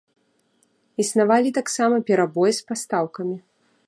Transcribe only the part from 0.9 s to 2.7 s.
Існавалі таксама перабоі з